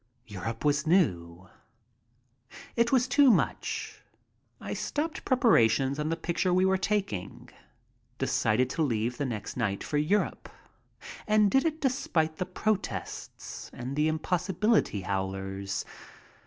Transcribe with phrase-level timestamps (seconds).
[0.25, 1.47] Europe was new.
[2.75, 4.01] It was too much.
[4.59, 7.49] I stopped preparations on the pic ture we were taking.
[8.17, 10.49] Decided to leave the next night for Europe.
[11.27, 15.85] And did it despite the protests and the impossibility howlers.